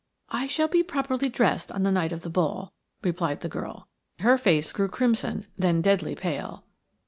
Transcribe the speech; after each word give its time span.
"I 0.31 0.47
shall 0.47 0.67
be 0.67 0.81
properly 0.81 1.29
dressed 1.29 1.71
on 1.71 1.83
the 1.83 1.91
night 1.91 2.11
of 2.11 2.21
the 2.21 2.29
ball," 2.31 2.73
replied 3.03 3.41
the 3.41 3.49
girl. 3.49 3.87
Her 4.21 4.35
face 4.35 4.73
grew 4.73 4.87
crimson, 4.89 5.45
then 5.59 5.83
deadly 5.83 6.15
pale. 6.15 6.63